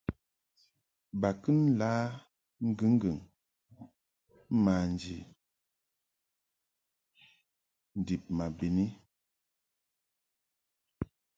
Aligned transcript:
Ba 1.19 1.29
kɨ 1.41 1.51
la 1.79 1.91
ŋgɨŋgɨŋ 2.67 3.17
manji 4.63 5.17
ndib 7.99 8.23
ma 8.37 8.45
bɨni. 8.57 8.85